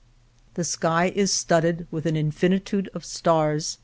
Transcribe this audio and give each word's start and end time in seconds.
The 0.55 0.63
sky 0.63 1.11
is 1.13 1.31
studded 1.31 1.85
with 1.91 2.07
an 2.07 2.15
infinitude 2.15 2.89
of 2.95 3.05
stars. 3.05 3.77